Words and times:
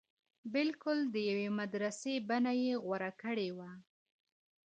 بلکل 0.53 0.97
د 1.13 1.15
يوې 1.29 1.47
مدرسې 1.59 2.13
بنه 2.29 2.51
يې 2.63 2.73
غوره 2.83 3.11
کړې 3.21 3.49
وه. 3.57 3.71